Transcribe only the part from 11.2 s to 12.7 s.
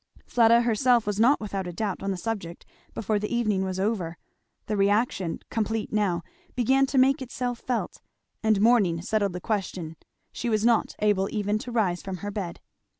even to rise from her bed.